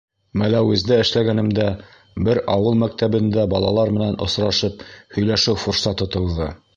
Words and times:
Мәләүездә 0.41 0.95
эшләгәнемдә 1.01 1.67
бер 2.29 2.41
ауыл 2.55 2.79
мәктәбендә 2.85 3.45
балалар 3.51 3.93
менән 3.99 4.17
осрашып 4.27 4.83
һөйләшеү 5.19 5.55
форсаты 5.65 6.09
тыуҙы. 6.17 6.49